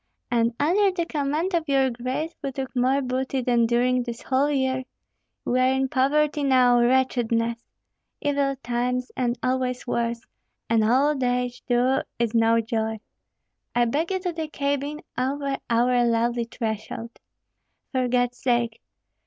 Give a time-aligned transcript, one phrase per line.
[0.31, 4.49] And under the command of your grace we took more booty than during this whole
[4.49, 4.83] year.
[5.45, 7.63] We are in poverty now, wretchedness!
[8.19, 10.23] Evil times, and always worse;
[10.71, 12.99] and old age, too, is no joy.
[13.75, 17.19] I beg you to the cabin, over our lowly threshold.
[17.91, 18.81] For God's sake!